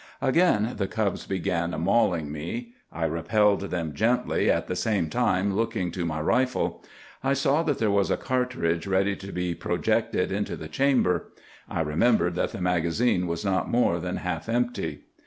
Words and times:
"'Again 0.19 0.73
the 0.77 0.87
cubs 0.87 1.27
began 1.27 1.79
mauling 1.79 2.31
me. 2.31 2.73
I 2.91 3.05
repelled 3.05 3.61
them 3.69 3.93
gently, 3.93 4.49
at 4.49 4.65
the 4.65 4.75
same 4.75 5.11
time 5.11 5.55
looking 5.55 5.91
to 5.91 6.07
my 6.07 6.19
rifle. 6.19 6.83
I 7.23 7.33
saw 7.35 7.61
that 7.61 7.77
there 7.77 7.91
was 7.91 8.09
a 8.09 8.17
cartridge 8.17 8.87
ready 8.87 9.15
to 9.17 9.31
be 9.31 9.53
projected 9.53 10.31
into 10.31 10.55
the 10.55 10.67
chamber. 10.67 11.31
I 11.69 11.81
remembered 11.81 12.33
that 12.33 12.51
the 12.51 12.61
magazine 12.61 13.27
was 13.27 13.45
not 13.45 13.69
more 13.69 13.99
than 13.99 14.15
half 14.15 14.49
empty. 14.49 15.01